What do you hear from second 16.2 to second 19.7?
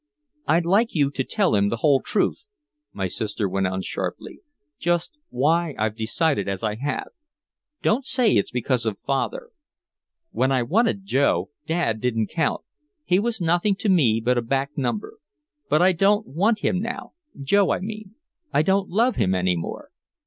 want him now Joe, I mean I don't love him any